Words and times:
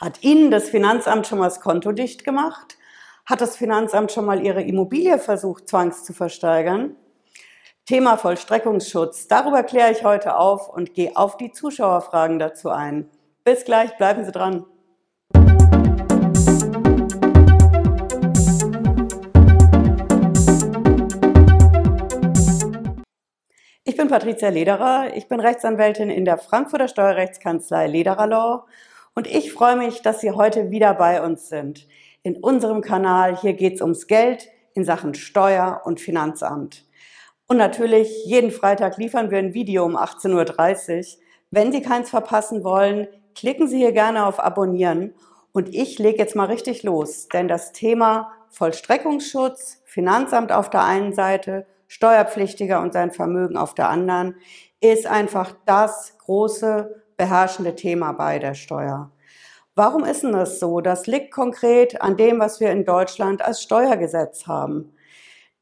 Hat 0.00 0.24
Ihnen 0.24 0.50
das 0.50 0.70
Finanzamt 0.70 1.28
schon 1.28 1.38
mal 1.38 1.44
das 1.44 1.60
Konto 1.60 1.92
dicht 1.92 2.24
gemacht? 2.24 2.78
Hat 3.26 3.40
das 3.40 3.56
Finanzamt 3.56 4.10
schon 4.10 4.24
mal 4.24 4.44
Ihre 4.44 4.60
Immobilie 4.60 5.20
versucht, 5.20 5.68
zwangs 5.68 6.02
zu 6.02 6.12
versteigern? 6.12 6.96
Thema 7.86 8.16
Vollstreckungsschutz. 8.16 9.28
Darüber 9.28 9.62
kläre 9.62 9.92
ich 9.92 10.02
heute 10.02 10.36
auf 10.36 10.68
und 10.68 10.94
gehe 10.94 11.14
auf 11.14 11.36
die 11.36 11.52
Zuschauerfragen 11.52 12.40
dazu 12.40 12.70
ein. 12.70 13.08
Bis 13.44 13.64
gleich, 13.64 13.96
bleiben 13.96 14.24
Sie 14.24 14.32
dran. 14.32 14.66
Ich 23.84 23.96
bin 23.96 24.08
Patricia 24.08 24.48
Lederer. 24.48 25.14
Ich 25.14 25.28
bin 25.28 25.38
Rechtsanwältin 25.38 26.10
in 26.10 26.24
der 26.24 26.38
Frankfurter 26.38 26.88
Steuerrechtskanzlei 26.88 27.86
Lederer 27.86 28.26
Law 28.26 28.66
und 29.14 29.26
ich 29.26 29.52
freue 29.52 29.76
mich, 29.76 30.02
dass 30.02 30.20
Sie 30.20 30.32
heute 30.32 30.70
wieder 30.70 30.94
bei 30.94 31.22
uns 31.22 31.48
sind. 31.48 31.86
In 32.22 32.36
unserem 32.36 32.80
Kanal 32.80 33.36
hier 33.36 33.52
geht 33.52 33.74
es 33.74 33.80
ums 33.80 34.06
Geld 34.06 34.48
in 34.74 34.84
Sachen 34.84 35.14
Steuer 35.14 35.82
und 35.84 36.00
Finanzamt. 36.00 36.84
Und 37.46 37.58
natürlich, 37.58 38.24
jeden 38.24 38.50
Freitag 38.50 38.96
liefern 38.96 39.30
wir 39.30 39.38
ein 39.38 39.54
Video 39.54 39.84
um 39.84 39.96
18.30 39.96 40.98
Uhr. 40.98 41.22
Wenn 41.50 41.70
Sie 41.70 41.82
keins 41.82 42.10
verpassen 42.10 42.64
wollen, 42.64 43.06
klicken 43.34 43.68
Sie 43.68 43.78
hier 43.78 43.92
gerne 43.92 44.26
auf 44.26 44.40
Abonnieren. 44.40 45.14
Und 45.52 45.72
ich 45.72 45.98
lege 45.98 46.18
jetzt 46.18 46.34
mal 46.34 46.46
richtig 46.46 46.82
los, 46.82 47.28
denn 47.28 47.46
das 47.46 47.72
Thema 47.72 48.32
Vollstreckungsschutz, 48.48 49.82
Finanzamt 49.84 50.50
auf 50.50 50.70
der 50.70 50.84
einen 50.84 51.12
Seite, 51.12 51.66
Steuerpflichtiger 51.86 52.80
und 52.80 52.92
sein 52.92 53.12
Vermögen 53.12 53.56
auf 53.56 53.74
der 53.74 53.88
anderen, 53.88 54.36
ist 54.80 55.06
einfach 55.06 55.54
das 55.66 56.16
große 56.18 57.03
beherrschende 57.16 57.74
Thema 57.74 58.12
bei 58.12 58.38
der 58.38 58.54
Steuer. 58.54 59.10
Warum 59.74 60.04
ist 60.04 60.22
denn 60.22 60.32
das 60.32 60.60
so? 60.60 60.80
Das 60.80 61.06
liegt 61.06 61.32
konkret 61.32 62.00
an 62.00 62.16
dem, 62.16 62.38
was 62.38 62.60
wir 62.60 62.70
in 62.70 62.84
Deutschland 62.84 63.42
als 63.42 63.60
Steuergesetz 63.60 64.46
haben. 64.46 64.94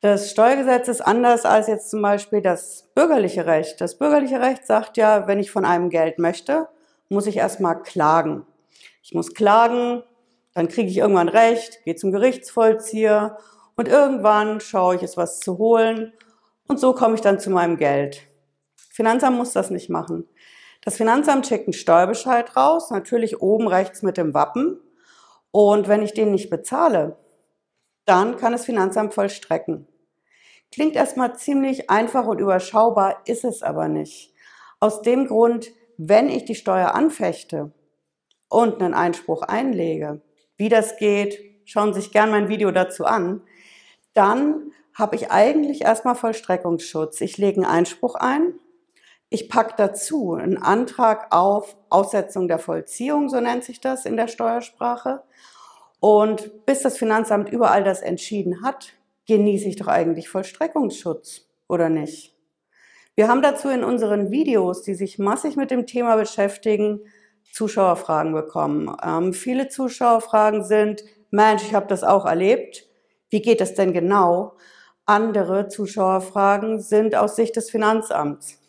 Das 0.02 0.30
Steuergesetz 0.30 0.88
ist 0.88 1.00
anders 1.00 1.44
als 1.44 1.68
jetzt 1.68 1.88
zum 1.88 2.02
Beispiel 2.02 2.42
das 2.42 2.90
bürgerliche 2.94 3.46
Recht. 3.46 3.80
Das 3.80 3.96
bürgerliche 3.96 4.40
Recht 4.40 4.66
sagt 4.66 4.96
ja, 4.96 5.28
wenn 5.28 5.38
ich 5.38 5.50
von 5.50 5.64
einem 5.64 5.90
Geld 5.90 6.18
möchte, 6.18 6.68
muss 7.08 7.26
ich 7.26 7.36
erstmal 7.36 7.80
klagen. 7.82 8.44
Ich 9.02 9.14
muss 9.14 9.32
klagen, 9.32 10.02
dann 10.54 10.68
kriege 10.68 10.88
ich 10.88 10.98
irgendwann 10.98 11.28
Recht, 11.28 11.84
gehe 11.84 11.94
zum 11.94 12.12
Gerichtsvollzieher 12.12 13.38
und 13.76 13.88
irgendwann 13.88 14.60
schaue 14.60 14.96
ich, 14.96 15.02
es 15.02 15.16
was 15.16 15.40
zu 15.40 15.56
holen 15.58 16.12
und 16.68 16.80
so 16.80 16.92
komme 16.94 17.14
ich 17.14 17.20
dann 17.20 17.38
zu 17.38 17.50
meinem 17.50 17.76
Geld. 17.76 18.22
Finanzamt 18.90 19.38
muss 19.38 19.52
das 19.52 19.70
nicht 19.70 19.88
machen. 19.88 20.28
Das 20.84 20.96
Finanzamt 20.96 21.46
schickt 21.46 21.68
einen 21.68 21.74
Steuerbescheid 21.74 22.56
raus, 22.56 22.90
natürlich 22.90 23.40
oben 23.40 23.68
rechts 23.68 24.02
mit 24.02 24.16
dem 24.16 24.34
Wappen. 24.34 24.80
Und 25.52 25.86
wenn 25.86 26.02
ich 26.02 26.12
den 26.12 26.32
nicht 26.32 26.50
bezahle, 26.50 27.16
dann 28.04 28.36
kann 28.36 28.52
das 28.52 28.64
Finanzamt 28.64 29.14
vollstrecken. 29.14 29.86
Klingt 30.72 30.96
erstmal 30.96 31.36
ziemlich 31.36 31.88
einfach 31.88 32.26
und 32.26 32.40
überschaubar, 32.40 33.22
ist 33.26 33.44
es 33.44 33.62
aber 33.62 33.88
nicht. 33.88 34.34
Aus 34.80 35.02
dem 35.02 35.28
Grund, 35.28 35.70
wenn 35.98 36.28
ich 36.28 36.44
die 36.46 36.54
Steuer 36.56 36.94
anfechte 36.94 37.72
und 38.48 38.82
einen 38.82 38.94
Einspruch 38.94 39.42
einlege, 39.42 40.20
wie 40.56 40.68
das 40.68 40.96
geht, 40.96 41.38
schauen 41.64 41.94
Sie 41.94 42.00
sich 42.00 42.10
gern 42.10 42.30
mein 42.30 42.48
Video 42.48 42.72
dazu 42.72 43.04
an, 43.04 43.42
dann 44.14 44.72
habe 44.94 45.14
ich 45.14 45.30
eigentlich 45.30 45.82
erstmal 45.82 46.16
Vollstreckungsschutz. 46.16 47.20
Ich 47.20 47.38
lege 47.38 47.58
einen 47.58 47.70
Einspruch 47.70 48.16
ein 48.16 48.54
ich 49.32 49.48
packe 49.48 49.74
dazu 49.76 50.34
einen 50.34 50.58
Antrag 50.58 51.34
auf 51.34 51.76
Aussetzung 51.88 52.48
der 52.48 52.58
Vollziehung, 52.58 53.28
so 53.28 53.40
nennt 53.40 53.64
sich 53.64 53.80
das 53.80 54.04
in 54.04 54.16
der 54.16 54.28
Steuersprache. 54.28 55.22
Und 56.00 56.66
bis 56.66 56.82
das 56.82 56.98
Finanzamt 56.98 57.48
überall 57.48 57.84
das 57.84 58.02
entschieden 58.02 58.62
hat, 58.62 58.92
genieße 59.26 59.68
ich 59.68 59.76
doch 59.76 59.86
eigentlich 59.86 60.28
Vollstreckungsschutz, 60.28 61.46
oder 61.68 61.88
nicht? 61.88 62.36
Wir 63.14 63.28
haben 63.28 63.42
dazu 63.42 63.68
in 63.68 63.84
unseren 63.84 64.30
Videos, 64.30 64.82
die 64.82 64.94
sich 64.94 65.18
massig 65.18 65.56
mit 65.56 65.70
dem 65.70 65.86
Thema 65.86 66.16
beschäftigen, 66.16 67.00
Zuschauerfragen 67.52 68.32
bekommen. 68.32 68.94
Ähm, 69.04 69.32
viele 69.32 69.68
Zuschauerfragen 69.68 70.64
sind, 70.64 71.04
Mensch, 71.30 71.62
ich 71.62 71.74
habe 71.74 71.86
das 71.86 72.04
auch 72.04 72.26
erlebt. 72.26 72.86
Wie 73.30 73.40
geht 73.40 73.60
es 73.60 73.74
denn 73.74 73.92
genau? 73.92 74.56
Andere 75.06 75.68
Zuschauerfragen 75.68 76.80
sind 76.80 77.14
aus 77.14 77.36
Sicht 77.36 77.56
des 77.56 77.70
Finanzamts. 77.70 78.61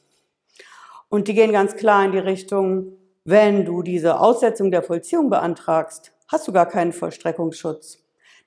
Und 1.13 1.27
die 1.27 1.35
gehen 1.35 1.51
ganz 1.51 1.75
klar 1.75 2.03
in 2.03 2.11
die 2.11 2.17
Richtung, 2.17 2.93
wenn 3.23 3.65
du 3.65 3.83
diese 3.83 4.19
Aussetzung 4.19 4.71
der 4.71 4.81
Vollziehung 4.81 5.29
beantragst, 5.29 6.11
hast 6.27 6.47
du 6.47 6.51
gar 6.51 6.65
keinen 6.65 6.91
Vollstreckungsschutz. 6.91 7.99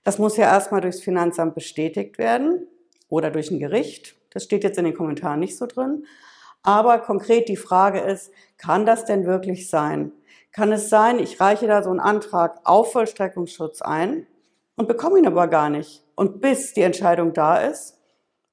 Das 0.03 0.19
muss 0.19 0.37
ja 0.37 0.47
erstmal 0.47 0.81
durchs 0.81 0.99
Finanzamt 1.01 1.55
bestätigt 1.55 2.19
werden 2.19 2.67
oder 3.09 3.31
durch 3.31 3.53
ein 3.53 3.61
Gericht. 3.61 4.17
Das 4.31 4.43
steht 4.43 4.65
jetzt 4.65 4.79
in 4.79 4.85
den 4.85 4.97
Kommentaren 4.97 5.39
nicht 5.39 5.57
so 5.57 5.67
drin. 5.67 6.07
Aber 6.65 6.99
konkret 6.99 7.49
die 7.49 7.57
Frage 7.57 8.01
ist, 8.01 8.33
kann 8.59 8.85
das 8.85 9.05
denn 9.05 9.27
wirklich 9.27 9.71
sein? 9.71 10.11
Kann 10.51 10.73
es 10.73 10.89
sein, 10.89 11.21
ich 11.21 11.39
reiche 11.41 11.69
da 11.69 11.85
so 11.85 11.91
einen 11.91 12.01
Antrag 12.01 12.59
auf 12.65 12.91
Vollstreckungsschutz 12.91 13.81
ein 13.81 14.27
und 14.75 14.89
bekomme 14.89 15.21
ihn 15.21 15.29
aber 15.29 15.47
gar 15.47 15.71
nicht. 15.71 16.03
Und 16.17 16.41
bis 16.41 16.73
die 16.73 16.83
Entscheidung 16.83 17.33
da 17.33 17.59
ist, 17.59 18.01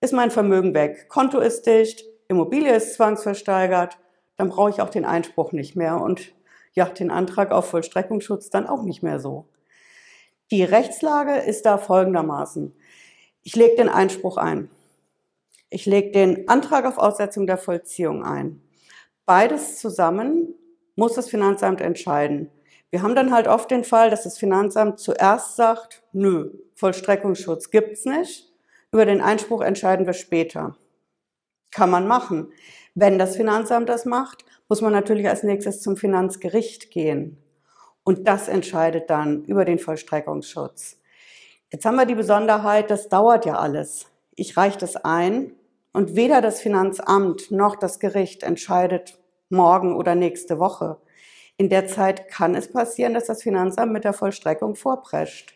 ist 0.02 0.14
mein 0.14 0.30
Vermögen 0.30 0.76
weg. 0.76 1.10
Konto 1.10 1.40
ist 1.40 1.66
dicht, 1.66 2.06
Immobilie 2.28 2.76
ist 2.76 2.94
zwangsversteigert 2.94 3.98
dann 4.38 4.50
brauche 4.50 4.70
ich 4.70 4.82
auch 4.82 4.90
den 4.90 5.06
Einspruch 5.06 5.52
nicht 5.52 5.76
mehr 5.76 6.02
und 6.02 6.34
ja, 6.74 6.86
den 6.86 7.12
Antrag 7.12 7.52
auf 7.52 7.70
Vollstreckungsschutz 7.70 8.50
dann 8.50 8.68
auch 8.68 8.84
nicht 8.84 9.04
mehr 9.04 9.20
so. 9.20 9.48
Die 10.52 10.64
Rechtslage 10.64 11.36
ist 11.36 11.66
da 11.66 11.78
folgendermaßen. 11.78 12.76
Ich 13.44 13.56
lege 13.56 13.76
den 13.76 13.90
Einspruch 13.90 14.38
ein. 14.38 14.70
Ich 15.70 15.86
lege 15.86 16.12
den 16.12 16.48
Antrag 16.48 16.86
auf 16.86 16.98
Aussetzung 16.98 17.48
der 17.48 17.58
Vollziehung 17.58 18.24
ein. 18.24 18.62
Beides 19.26 19.80
zusammen 19.80 20.54
muss 20.96 21.14
das 21.14 21.30
Finanzamt 21.30 21.82
entscheiden. 21.82 22.52
Wir 22.92 23.02
haben 23.02 23.16
dann 23.16 23.34
halt 23.34 23.48
oft 23.48 23.72
den 23.72 23.84
Fall, 23.84 24.12
dass 24.12 24.24
das 24.24 24.38
Finanzamt 24.38 25.00
zuerst 25.00 25.56
sagt, 25.56 26.04
nö, 26.12 26.52
Vollstreckungsschutz 26.76 27.72
gibt's 27.72 28.06
nicht. 28.06 28.52
Über 28.92 29.06
den 29.06 29.22
Einspruch 29.22 29.62
entscheiden 29.62 30.06
wir 30.06 30.14
später. 30.14 30.78
Kann 31.72 31.90
man 31.90 32.06
machen. 32.06 32.52
Wenn 32.96 33.18
das 33.18 33.36
Finanzamt 33.36 33.90
das 33.90 34.06
macht, 34.06 34.46
muss 34.70 34.82
man 34.82 34.94
natürlich 34.94 35.28
als 35.28 35.44
nächstes 35.44 35.82
zum 35.82 35.98
Finanzgericht 35.98 36.92
gehen. 36.92 37.38
Und 38.04 38.28
das 38.28 38.48
entscheidet 38.48 39.10
dann 39.10 39.46
über 39.46 39.66
den 39.66 39.80
Vollstreckungsschutz. 39.80 40.98
Jetzt 41.72 41.86
haben 41.86 41.96
wir 41.96 42.06
die 42.06 42.16
Besonderheit, 42.16 42.92
das 42.92 43.10
dauert 43.10 43.46
ja 43.46 43.56
alles. 43.56 44.06
Ich 44.36 44.58
reiche 44.58 44.78
das 44.78 44.96
ein 44.96 45.54
und 45.92 46.16
weder 46.16 46.42
das 46.42 46.62
Finanzamt 46.62 47.50
noch 47.50 47.76
das 47.76 48.00
Gericht 48.00 48.44
entscheidet 48.44 49.18
morgen 49.50 49.96
oder 49.96 50.16
nächste 50.16 50.60
Woche. 50.60 50.98
In 51.58 51.70
der 51.70 51.88
Zeit 51.88 52.28
kann 52.28 52.56
es 52.56 52.72
passieren, 52.72 53.14
dass 53.14 53.26
das 53.26 53.44
Finanzamt 53.44 53.92
mit 53.92 54.04
der 54.04 54.14
Vollstreckung 54.14 54.76
vorprescht. 54.76 55.56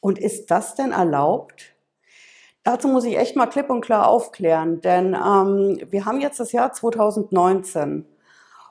Und 0.00 0.18
ist 0.18 0.50
das 0.50 0.74
denn 0.74 0.92
erlaubt? 0.92 1.74
Dazu 2.62 2.88
muss 2.88 3.04
ich 3.04 3.16
echt 3.16 3.36
mal 3.36 3.46
klipp 3.46 3.70
und 3.70 3.80
klar 3.80 4.08
aufklären, 4.08 4.80
denn 4.82 5.14
ähm, 5.14 5.80
wir 5.90 6.04
haben 6.04 6.20
jetzt 6.20 6.40
das 6.40 6.52
Jahr 6.52 6.72
2019 6.72 8.06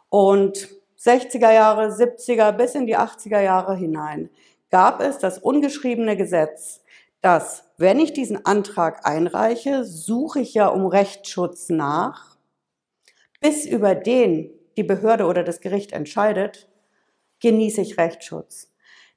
und 0.09 0.69
60er 0.99 1.51
Jahre, 1.51 1.87
70er 1.87 2.51
bis 2.51 2.75
in 2.75 2.85
die 2.85 2.97
80er 2.97 3.41
Jahre 3.41 3.75
hinein 3.75 4.29
gab 4.69 5.01
es 5.01 5.17
das 5.17 5.39
ungeschriebene 5.39 6.15
Gesetz, 6.15 6.83
dass 7.21 7.65
wenn 7.77 7.99
ich 7.99 8.13
diesen 8.13 8.45
Antrag 8.45 9.05
einreiche, 9.05 9.83
suche 9.83 10.41
ich 10.41 10.53
ja 10.53 10.67
um 10.67 10.85
Rechtsschutz 10.85 11.69
nach, 11.69 12.37
bis 13.41 13.65
über 13.65 13.95
den 13.95 14.51
die 14.77 14.83
Behörde 14.83 15.25
oder 15.25 15.43
das 15.43 15.59
Gericht 15.59 15.91
entscheidet, 15.91 16.69
genieße 17.41 17.81
ich 17.81 17.97
Rechtsschutz. 17.97 18.71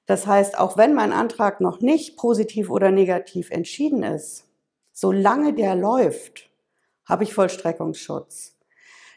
Das 0.07 0.27
heißt, 0.27 0.59
auch 0.59 0.77
wenn 0.77 0.95
mein 0.95 1.13
Antrag 1.13 1.61
noch 1.61 1.81
nicht 1.81 2.17
positiv 2.17 2.71
oder 2.71 2.91
negativ 2.91 3.51
entschieden 3.51 4.03
ist, 4.03 4.49
solange 4.93 5.55
der 5.55 5.75
läuft, 5.75 6.51
habe 7.05 7.25
ich 7.25 7.35
Vollstreckungsschutz. 7.35 8.57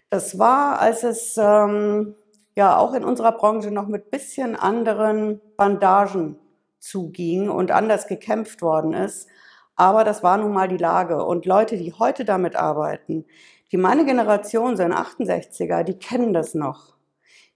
Das 0.09 0.39
war, 0.39 0.79
als 0.79 1.03
es 1.03 1.35
ähm, 1.37 2.15
ja 2.55 2.77
auch 2.77 2.93
in 2.93 3.03
unserer 3.03 3.33
Branche 3.33 3.71
noch 3.71 3.87
mit 3.87 4.11
bisschen 4.11 4.55
anderen 4.55 5.41
Bandagen 5.57 6.39
zuging 6.79 7.49
und 7.49 7.71
anders 7.71 8.07
gekämpft 8.07 8.61
worden 8.61 8.93
ist. 8.93 9.27
Aber 9.75 10.03
das 10.03 10.23
war 10.23 10.37
nun 10.37 10.53
mal 10.53 10.67
die 10.67 10.77
Lage. 10.77 11.25
Und 11.25 11.45
Leute, 11.45 11.77
die 11.77 11.93
heute 11.93 12.23
damit 12.23 12.55
arbeiten, 12.55 13.25
die 13.71 13.77
meine 13.77 14.05
Generation 14.05 14.77
sind 14.77 14.93
68er, 14.93 15.83
die 15.83 15.97
kennen 15.97 16.33
das 16.33 16.53
noch. 16.53 16.95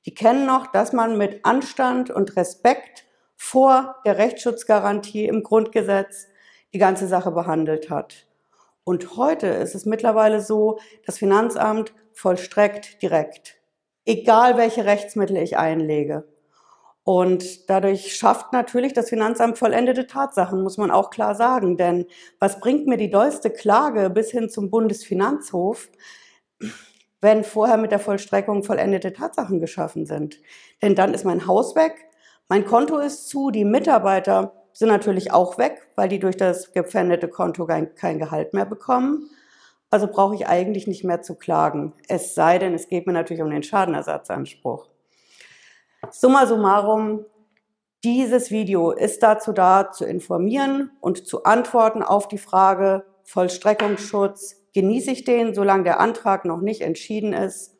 Die 0.06 0.14
kennen 0.14 0.46
noch, 0.46 0.68
dass 0.68 0.92
man 0.92 1.18
mit 1.18 1.46
Anstand 1.46 2.10
und 2.10 2.36
Respekt 2.36 3.06
vor 3.36 3.96
der 4.06 4.18
Rechtsschutzgarantie 4.18 5.26
im 5.26 5.44
Grundgesetz 5.44 6.28
die 6.74 6.80
ganze 6.80 7.08
Sache 7.08 7.32
behandelt 7.32 7.90
hat. 7.90 8.28
Und 8.84 9.18
heute 9.18 9.48
ist 9.48 9.76
es 9.76 9.86
mittlerweile 9.86 10.42
so, 10.42 10.80
das 11.06 11.18
Finanzamt 11.18 11.94
vollstreckt 12.14 13.02
direkt, 13.02 13.56
egal 14.06 14.58
welche 14.58 14.86
Rechtsmittel 14.86 15.38
ich 15.38 15.58
einlege. 15.58 16.28
Und 17.04 17.70
dadurch 17.70 18.16
schafft 18.16 18.54
natürlich 18.54 18.94
das 18.94 19.10
Finanzamt 19.10 19.58
vollendete 19.58 20.06
Tatsachen, 20.06 20.62
muss 20.62 20.78
man 20.78 20.92
auch 20.92 21.10
klar 21.10 21.34
sagen. 21.34 21.78
Denn 21.78 22.06
was 22.40 22.60
bringt 22.60 22.86
mir 22.88 22.98
die 22.98 23.10
dollste 23.10 23.50
Klage 23.50 24.10
bis 24.10 24.30
hin 24.32 24.50
zum 24.50 24.70
Bundesfinanzhof, 24.70 25.90
wenn 27.22 27.44
vorher 27.44 27.78
mit 27.78 27.92
der 27.92 28.00
Vollstreckung 28.00 28.64
vollendete 28.64 29.14
Tatsachen 29.14 29.60
geschaffen 29.60 30.06
sind? 30.06 30.40
Denn 30.84 30.94
dann 30.94 31.14
ist 31.14 31.26
mein 31.26 31.48
Haus 31.48 31.76
weg, 31.76 31.96
mein 32.48 32.66
Konto 32.66 32.98
ist 32.98 33.28
zu, 33.30 33.50
die 33.50 33.66
Mitarbeiter 33.66 34.59
sind 34.80 34.88
natürlich 34.88 35.34
auch 35.34 35.58
weg, 35.58 35.90
weil 35.98 36.08
die 36.08 36.20
durch 36.20 36.38
das 36.38 36.72
gepfändete 36.72 37.28
Konto 37.28 37.66
kein, 37.66 37.96
kein 37.96 38.18
Gehalt 38.18 38.54
mehr 38.54 38.66
bekommen. 38.66 39.30
Also 39.90 40.08
brauche 40.08 40.36
ich 40.36 40.48
eigentlich 40.48 40.88
nicht 40.88 41.04
mehr 41.04 41.22
zu 41.22 41.36
klagen. 41.36 41.92
Es 42.08 42.34
sei 42.34 42.60
denn, 42.60 42.74
es 42.74 42.88
geht 42.88 43.06
mir 43.06 43.12
natürlich 43.12 43.44
um 43.44 43.50
den 43.50 43.62
Schadenersatzanspruch. 43.62 44.88
Summa 46.12 46.48
summarum, 46.48 47.26
dieses 48.06 48.52
Video 48.52 48.92
ist 48.92 49.22
dazu 49.22 49.52
da, 49.52 49.92
zu 49.92 50.06
informieren 50.06 50.92
und 51.02 51.28
zu 51.28 51.44
antworten 51.44 52.02
auf 52.02 52.30
die 52.30 52.38
Frage 52.38 53.04
Vollstreckungsschutz. 53.24 54.64
Genieße 54.74 55.12
ich 55.12 55.26
den, 55.26 55.54
solange 55.54 55.84
der 55.84 56.00
Antrag 56.00 56.46
noch 56.46 56.62
nicht 56.62 56.80
entschieden 56.80 57.34
ist? 57.34 57.76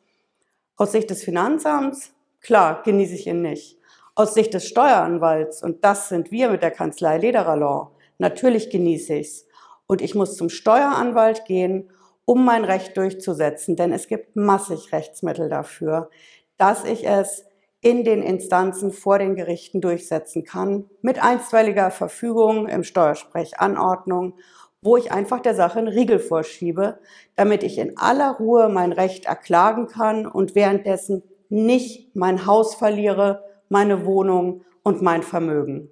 Aus 0.76 0.92
Sicht 0.92 1.08
des 1.08 1.24
Finanzamts? 1.24 2.12
Klar, 2.42 2.82
genieße 2.82 3.14
ich 3.14 3.26
ihn 3.26 3.40
nicht. 3.40 3.79
Aus 4.20 4.34
Sicht 4.34 4.52
des 4.52 4.68
Steueranwalts, 4.68 5.62
und 5.62 5.82
das 5.82 6.10
sind 6.10 6.30
wir 6.30 6.50
mit 6.50 6.60
der 6.60 6.70
Kanzlei 6.70 7.16
Lederer 7.16 7.56
Law, 7.56 7.92
natürlich 8.18 8.68
genieße 8.68 9.14
ich's. 9.14 9.46
Und 9.86 10.02
ich 10.02 10.14
muss 10.14 10.36
zum 10.36 10.50
Steueranwalt 10.50 11.46
gehen, 11.46 11.88
um 12.26 12.44
mein 12.44 12.66
Recht 12.66 12.98
durchzusetzen, 12.98 13.76
denn 13.76 13.94
es 13.94 14.08
gibt 14.08 14.36
massig 14.36 14.92
Rechtsmittel 14.92 15.48
dafür, 15.48 16.10
dass 16.58 16.84
ich 16.84 17.08
es 17.08 17.46
in 17.80 18.04
den 18.04 18.22
Instanzen 18.22 18.92
vor 18.92 19.18
den 19.18 19.36
Gerichten 19.36 19.80
durchsetzen 19.80 20.44
kann, 20.44 20.90
mit 21.00 21.24
einstweiliger 21.24 21.90
Verfügung 21.90 22.68
im 22.68 22.84
Steuersprechanordnung, 22.84 24.34
wo 24.82 24.98
ich 24.98 25.12
einfach 25.12 25.40
der 25.40 25.54
Sache 25.54 25.78
einen 25.78 25.88
Riegel 25.88 26.18
vorschiebe, 26.18 26.98
damit 27.36 27.62
ich 27.62 27.78
in 27.78 27.96
aller 27.96 28.32
Ruhe 28.32 28.68
mein 28.68 28.92
Recht 28.92 29.24
erklagen 29.24 29.86
kann 29.86 30.26
und 30.26 30.54
währenddessen 30.54 31.22
nicht 31.48 32.14
mein 32.14 32.44
Haus 32.44 32.74
verliere, 32.74 33.48
meine 33.70 34.04
Wohnung 34.04 34.64
und 34.82 35.00
mein 35.00 35.22
Vermögen. 35.22 35.88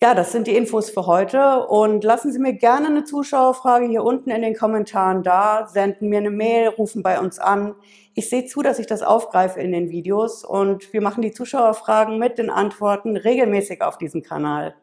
Ja, 0.00 0.14
das 0.14 0.30
sind 0.30 0.46
die 0.46 0.54
Infos 0.54 0.90
für 0.90 1.06
heute 1.06 1.66
und 1.66 2.04
lassen 2.04 2.30
Sie 2.30 2.38
mir 2.38 2.52
gerne 2.52 2.86
eine 2.86 3.02
Zuschauerfrage 3.02 3.86
hier 3.86 4.04
unten 4.04 4.30
in 4.30 4.42
den 4.42 4.54
Kommentaren 4.54 5.24
da, 5.24 5.66
senden 5.66 6.08
mir 6.08 6.18
eine 6.18 6.30
Mail, 6.30 6.68
rufen 6.68 7.02
bei 7.02 7.18
uns 7.18 7.40
an. 7.40 7.74
Ich 8.14 8.30
sehe 8.30 8.46
zu, 8.46 8.62
dass 8.62 8.78
ich 8.78 8.86
das 8.86 9.02
aufgreife 9.02 9.58
in 9.58 9.72
den 9.72 9.90
Videos 9.90 10.44
und 10.44 10.92
wir 10.92 11.02
machen 11.02 11.22
die 11.22 11.32
Zuschauerfragen 11.32 12.16
mit 12.16 12.38
den 12.38 12.48
Antworten 12.48 13.16
regelmäßig 13.16 13.82
auf 13.82 13.98
diesem 13.98 14.22
Kanal. 14.22 14.76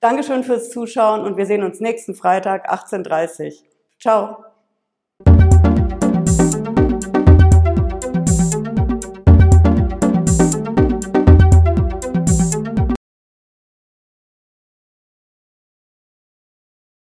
Dankeschön 0.00 0.44
fürs 0.44 0.68
Zuschauen 0.68 1.22
und 1.22 1.38
wir 1.38 1.46
sehen 1.46 1.62
uns 1.62 1.80
nächsten 1.80 2.14
Freitag 2.14 2.70
18.30 2.70 3.46
Uhr. 3.46 3.52
Ciao. 3.98 4.49